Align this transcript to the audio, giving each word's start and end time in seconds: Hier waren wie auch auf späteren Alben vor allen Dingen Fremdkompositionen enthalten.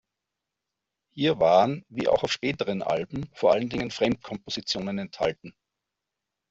Hier 1.13 1.39
waren 1.39 1.85
wie 1.87 2.07
auch 2.07 2.23
auf 2.23 2.31
späteren 2.31 2.81
Alben 2.81 3.29
vor 3.35 3.51
allen 3.51 3.69
Dingen 3.69 3.91
Fremdkompositionen 3.91 4.97
enthalten. 4.97 5.53